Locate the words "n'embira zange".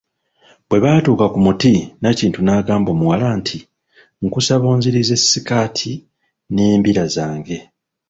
6.53-7.57